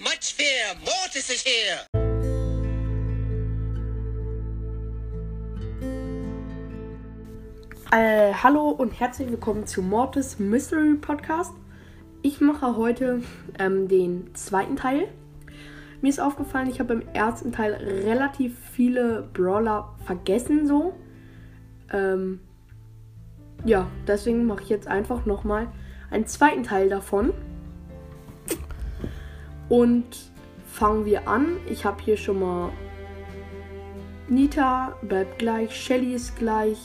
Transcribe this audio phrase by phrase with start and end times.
[0.00, 0.74] much fear.
[0.84, 1.80] Mortis is here.
[7.90, 11.52] Äh, hallo und herzlich willkommen zu Mortis Mystery Podcast.
[12.22, 13.22] Ich mache heute
[13.58, 15.08] ähm, den zweiten Teil.
[16.00, 20.94] Mir ist aufgefallen, ich habe im ersten Teil relativ viele Brawler vergessen so.
[21.92, 22.40] Ähm,
[23.64, 25.72] ja, deswegen mache ich jetzt einfach nochmal
[26.10, 27.32] einen zweiten Teil davon.
[29.68, 30.06] Und
[30.66, 31.56] fangen wir an.
[31.68, 32.70] Ich habe hier schon mal
[34.28, 36.78] Nita bleibt gleich, Shelly ist gleich,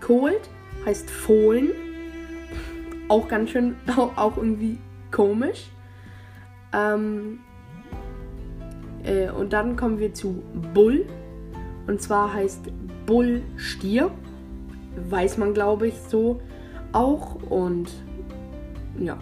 [0.00, 0.48] Cold
[0.84, 1.70] heißt Fohlen.
[3.08, 3.76] Auch ganz schön,
[4.16, 4.78] auch irgendwie
[5.10, 5.70] komisch.
[6.72, 7.40] Ähm,
[9.04, 10.42] äh, und dann kommen wir zu
[10.74, 11.06] Bull.
[11.86, 12.70] Und zwar heißt
[13.04, 14.10] Bull Stier.
[15.08, 16.40] Weiß man, glaube ich, so
[16.92, 17.36] auch.
[17.50, 17.90] Und
[18.98, 19.18] ja.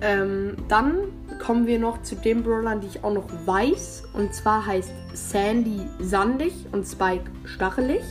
[0.00, 0.96] Ähm, dann
[1.38, 4.04] kommen wir noch zu den Brawlern, die ich auch noch weiß.
[4.12, 8.02] Und zwar heißt Sandy sandig und Spike stachelig.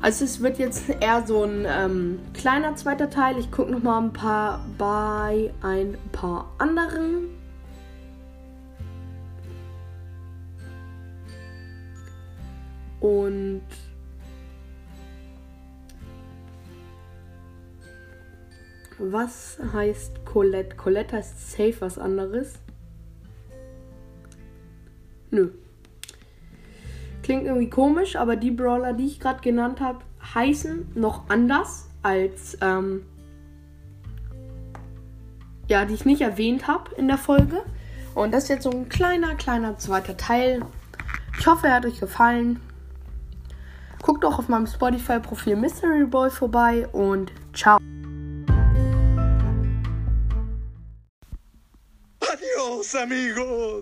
[0.00, 3.38] Also es wird jetzt eher so ein ähm, kleiner zweiter Teil.
[3.38, 7.30] Ich gucke noch mal ein paar bei ein paar anderen.
[13.00, 13.62] Und
[18.98, 20.76] was heißt Colette?
[20.76, 22.54] Colette heißt safe was anderes.
[25.30, 25.50] Nö.
[27.22, 30.00] Klingt irgendwie komisch, aber die Brawler, die ich gerade genannt habe,
[30.34, 33.02] heißen noch anders als ähm,
[35.68, 37.62] ja, die ich nicht erwähnt habe in der Folge.
[38.14, 40.62] Und das ist jetzt so ein kleiner, kleiner zweiter Teil.
[41.38, 42.60] Ich hoffe, er hat euch gefallen.
[44.02, 47.78] Guckt auch auf meinem Spotify-Profil Mystery Boy vorbei und ciao.
[52.44, 53.74] Adiós amigos.